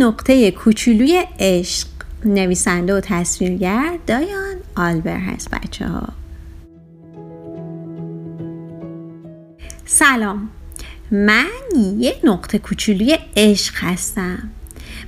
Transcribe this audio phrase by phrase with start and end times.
[0.00, 1.88] نقطه کوچولوی عشق
[2.24, 6.08] نویسنده و تصویرگر دایان آلبر هست بچه ها
[9.86, 10.48] سلام.
[11.10, 11.46] من
[11.98, 14.50] یه نقطه کوچولوی عشق هستم.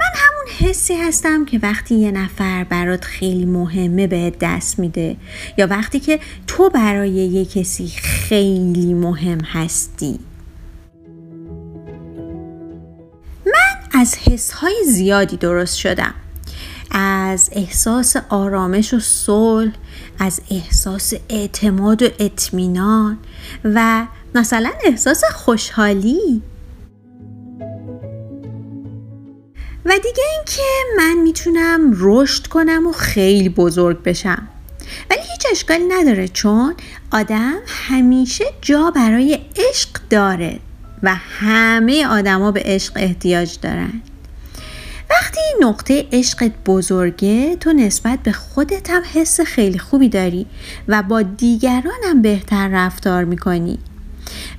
[0.00, 5.16] من همون حسی هستم که وقتی یه نفر برات خیلی مهمه به دست میده
[5.58, 10.18] یا وقتی که تو برای یه کسی خیلی مهم هستی.
[14.00, 16.14] از حسهای زیادی درست شدم.
[16.90, 19.72] از احساس آرامش و صلح
[20.18, 23.18] از احساس اعتماد و اطمینان
[23.64, 26.42] و مثلا احساس خوشحالی.
[29.84, 30.62] و دیگه اینکه
[30.98, 34.48] من می‌تونم رشد کنم و خیلی بزرگ بشم.
[35.10, 36.74] ولی هیچ اشکالی نداره چون
[37.10, 40.60] آدم همیشه جا برای عشق داره.
[41.02, 44.02] و همه آدما به عشق احتیاج دارن.
[45.10, 50.46] وقتی نقطه عشقت بزرگه تو نسبت به خودت هم حس خیلی خوبی داری
[50.88, 53.78] و با دیگران هم بهتر رفتار می‌کنی.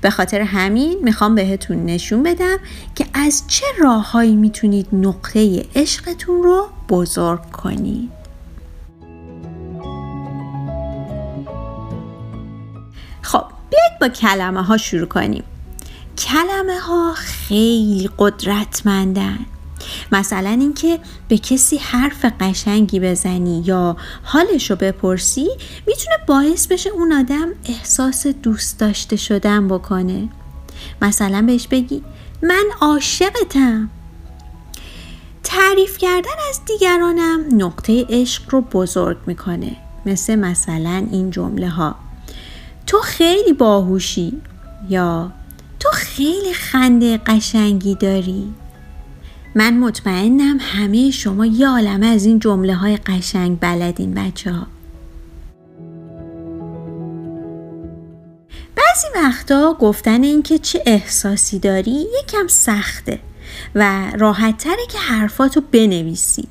[0.02, 2.58] به خاطر همین می‌خوام بهتون نشون بدم
[2.96, 8.10] که از چه راههایی می‌تونید نقطه عشقتون رو بزرگ کنید.
[13.22, 15.44] خب بیاید با کلمه ها شروع کنیم.
[16.32, 19.40] کلمه ها خیلی قدرتمندن.
[20.12, 25.50] مثلا اینکه به کسی حرف قشنگی بزنی یا حالش رو بپرسی
[25.88, 30.30] می‌تونه باعث بشه اون آدم احساس دوست داشته شدن بکنه.
[31.02, 32.04] مثلا بهش بگی
[32.44, 33.90] من عاشقتم.
[35.44, 39.76] تعریف کردن از دیگرانم نقطه عشق رو بزرگ می‌کنه.
[40.06, 41.96] مثل مثلا این جمله ها
[42.88, 44.42] تو خیلی باهوشی.
[44.90, 45.32] یا
[45.92, 48.54] خیلی خنده قشنگی داری.
[49.56, 54.68] من مطمئنم همه شما یه عالمه از این جمله های قشنگ بلدین بچه ها
[58.76, 63.20] بعضی وقتا گفتن اینکه چه احساسی داری یکم سخته
[63.76, 66.48] و راحت تره که حرفاتو بنویسی.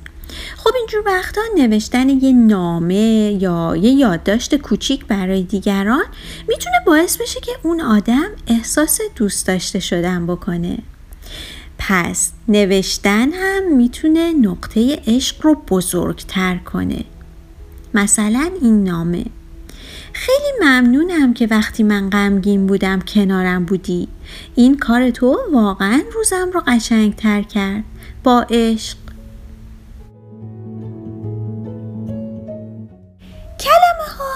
[0.57, 6.03] خب اینجور وقتا نوشتن یه نامه یا یه یادداشت کوچیک برای دیگران
[6.47, 10.77] می‌تونه باعث بشه که اون آدم احساس دوست داشته شدن بکنه.
[11.77, 17.03] پس نوشتن هم می‌تونه نقطه عشق رو بزرگتر کنه.
[17.93, 19.25] مثلا این نامه.
[20.13, 24.07] خیلی ممنونم که وقتی من غمگین بودم کنارم بودی.
[24.55, 27.83] این کار تو واقعا روزم رو قشنگتر کرد.
[28.23, 28.97] با عشق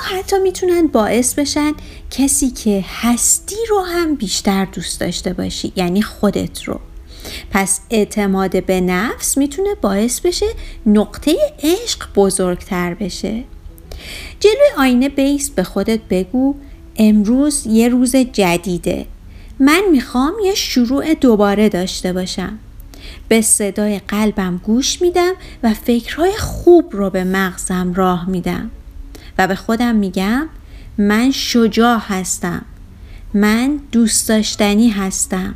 [0.05, 1.73] حتی می‌تونن باعث بشن
[2.11, 6.79] کسی که هستی رو هم بیشتر دوست داشته باشی یعنی خودت رو.
[7.51, 10.45] پس اعتماد به نفس می‌تونه باعث بشه
[10.85, 13.43] نقطه عشق بزرگتر بشه.
[14.39, 16.55] جلوی آینه بیس به خودت بگو
[16.97, 19.05] امروز یه روز جدیده.
[19.59, 22.59] من می‌خوام یه شروع دوباره داشته باشم.
[23.27, 25.33] به صدای قلبم گوش میدم
[25.63, 28.71] و فکرهای خوب رو به مغزم راه میدم.
[29.37, 30.49] و به خودم میگم
[30.97, 32.65] من شجاع هستم.
[33.33, 35.55] من دوست داشتنی هستم.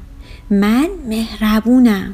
[0.49, 2.13] من مهربونم.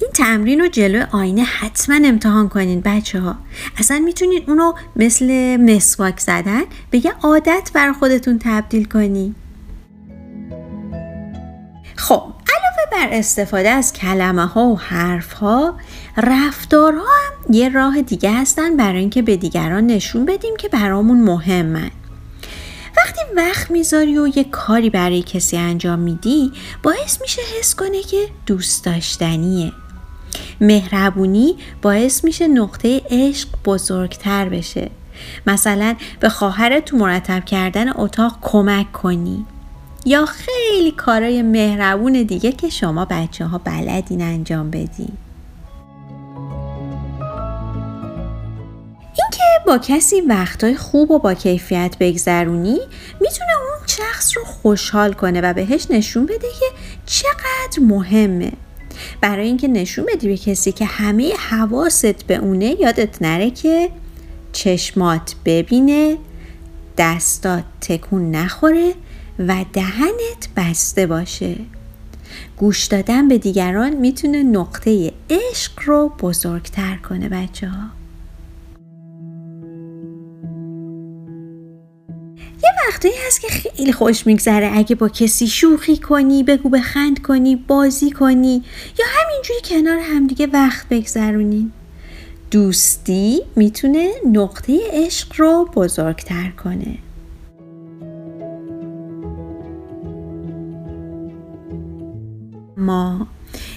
[0.00, 3.36] این تمرین رو جلو آینه حتما امتحان کنین بچه ها
[3.78, 9.34] اصلا می‌تونین اونو مثل مسواک زدن به یه عادت بر خودتون تبدیل کنی
[11.96, 15.78] خب علاوه بر استفاده از کلمه ها و حرف ها
[16.16, 21.90] رفتارها یه راه دیگه هستن برای اینکه به دیگران نشون بدیم که برامون مهمن.
[22.96, 28.28] وقتی وقت می‌ذاری و یه کاری برای کسی انجام میدی باعث میشه حس کنه که
[28.46, 29.72] دوست داشتنیه.
[30.60, 34.90] مهربونی باعث میشه نقطه عشق بزرگتر بشه.
[35.46, 39.46] مثلا به خواهرت تو مرتب کردن اتاق کمک کنی.
[40.06, 45.12] یا خیلی کارای مهربون دیگه که شما بچه ها بلدین انجام بدین.
[49.66, 52.80] با کسی وقتای خوب و با کیفیت بگذرونی
[53.20, 56.66] می‌تونه اون شخص رو خوشحال کنه و بهش نشون بده که
[57.06, 58.52] چقدر مهمه.
[59.20, 63.90] برای اینکه نشون بدی به کسی که همه حواست به اونه یادت نره که
[64.52, 66.18] چشمات ببینه
[66.98, 68.94] دستات تکون نخوره
[69.38, 71.56] و دهنت بسته باشه.
[72.56, 78.01] گوش دادن به دیگران می‌تونه نقطه عشق رو بزرگتر کنه بچه ها
[82.88, 84.70] وقتایی هست که خیلی خوش میگذره.
[84.74, 88.62] اگه با کسی شوخی کنی بگو بخند کنی بازی کنی
[88.98, 91.72] یا همینجوری کنار همدیگه وقت بگذرونین.
[92.50, 96.98] دوستی می‌تونه نقطه عشق رو بزرگتر کنه.
[102.76, 103.26] ما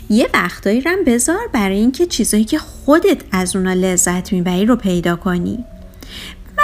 [0.09, 5.15] یه وقتایی رم بذار برای اینکه چیزایی که خودت از اونا لذت می‌بری رو پیدا
[5.15, 5.65] کنی.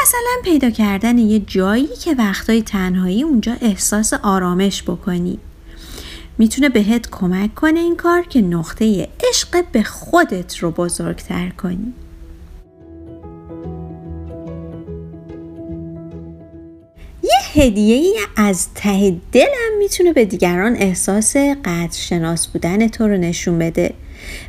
[0.02, 5.40] مثلا پیدا کردن یه جایی که وقتای تنهایی اونجا احساس آرامش بکنی.
[6.38, 11.94] می‌تونه بهت کمک کنه این کار که نقطه عشق به خودت رو بزرگتر کنی.
[17.24, 23.18] یه هدیه ای از ته دلم می‌تونه به دیگران احساس قدر شناس بودن تو رو
[23.18, 23.94] نشون بده.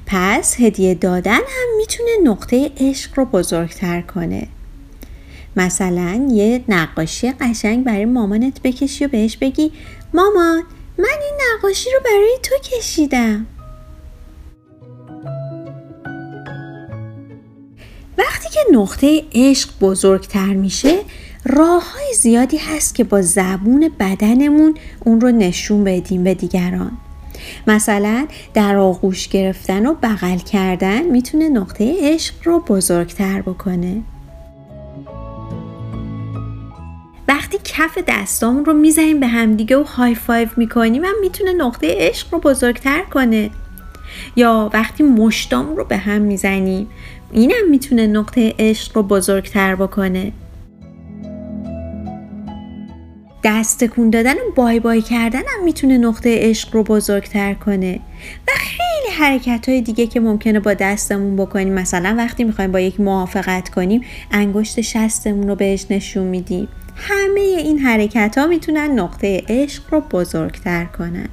[0.06, 4.48] پس هدیه دادن هم می‌تونه نقطه عشق رو بزرگتر کنه.
[5.56, 9.72] مثلا یه نقاشی قشنگ برای مامانت بکشی و بهش بگی
[10.14, 10.62] مامان
[10.98, 13.46] من این نقاشی رو برای تو کشیدم.
[18.18, 20.98] وقتی که نقطه عشق بزرگتر میشه
[21.44, 24.74] راه های زیادی هست که با زبون بدنمون
[25.04, 26.92] اون رو نشون بدیم به دیگران.
[27.66, 34.02] مثلا در آغوش گرفتن و بغل کردن می‌تونه نقطه عشق رو بزرگتر بکنه.
[37.74, 41.04] کف دستامون رو می‌زنیم به همدیگه و های فایو می‌کنیم.
[41.04, 43.50] هم می‌تونه نقطه عشق رو بزرگتر کنه.
[44.36, 46.88] یا وقتی مشتام رو به هم می‌زنیم
[47.32, 50.32] اینم می‌تونه نقطه عشق رو بزرگتر بکنه.
[53.44, 58.00] دست تکون دادن و بای بای کردن هم می‌تونه نقطه عشق رو بزرگتر کنه.
[58.48, 61.72] و خیلی حرکت های دیگه که ممکنه با دستمون بکنیم.
[61.72, 64.00] مثلا وقتی می‌خوایم با یک موافقت کنیم
[64.30, 66.68] انگشت شستمون رو بهش نشون میدیم.
[66.96, 71.28] همه این حرکت ها می‌تونن نقطه عشق رو بزرگتر کنن.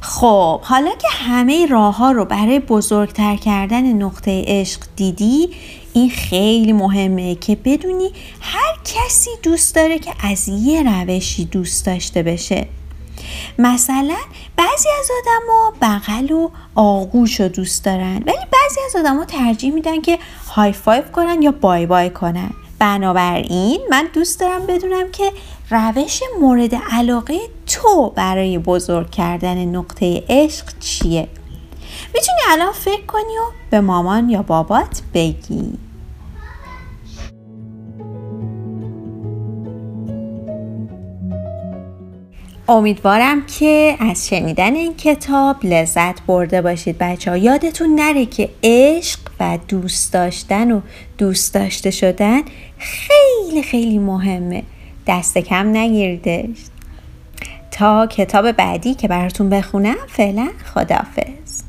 [0.00, 5.48] خب حالا که همه راه ها رو برای بزرگتر کردن نقطه عشق دیدی
[5.92, 12.22] این خیلی مهمه که بدونی هر کسی دوست داره که از یه روشی دوست داشته
[12.22, 12.66] بشه
[13.58, 14.16] مثلا
[14.56, 20.00] بعضی از آدما بغل و آغوش رو دوست دارن ولی بعضی از آدما ترجیح میدن
[20.00, 20.18] که
[20.54, 22.50] های فایف کنن یا بای بای کنن.
[22.78, 25.32] بنابراین من دوست دارم بدونم که
[25.70, 31.28] روش مورد علاقه تو برای بزرگ کردن نقطه عشق چیه.
[32.14, 35.78] می‌تونی الان فکر کنی و به مامان یا بابات بگی.
[42.68, 46.96] امیدوارم که از شنیدن این کتاب لذت برده باشید.
[46.98, 50.80] بچه ها یادتون نره که عشق و دوست داشتن و
[51.18, 52.42] دوست داشته شدن
[52.78, 54.62] خیلی خیلی مهمه.
[55.06, 56.58] دست کم نگیردش
[57.70, 61.63] تا کتاب بعدی که براتون بخونم فعلا خدافز